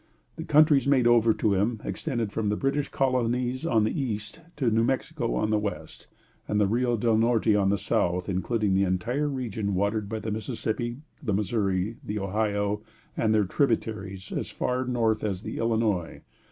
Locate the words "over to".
1.05-1.53